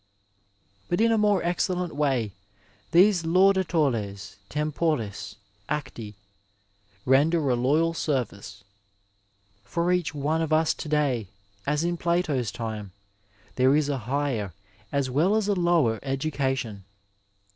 But 0.89 0.99
in 0.99 1.11
a 1.11 1.17
more 1.19 1.43
excellent 1.43 1.95
way 1.95 2.31
these 2.89 3.21
laudatores 3.23 4.37
temporis 4.49 5.35
acti 5.69 6.15
render 7.05 7.51
a 7.51 7.55
royal 7.55 7.93
service. 7.93 8.63
For 9.63 9.91
each 9.91 10.15
one 10.15 10.41
of 10.41 10.51
us 10.51 10.73
to 10.73 10.89
day, 10.89 11.27
as 11.67 11.83
in 11.83 11.97
Plato's 11.97 12.51
time, 12.51 12.93
there 13.57 13.75
is 13.75 13.89
a 13.89 13.99
higher 14.09 14.53
as 14.91 15.11
well 15.11 15.35
as 15.35 15.47
a 15.47 15.53
lower 15.53 15.99
edu 15.99 16.33
cation. 16.33 16.83